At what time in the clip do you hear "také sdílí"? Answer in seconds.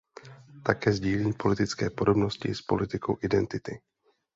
0.63-1.33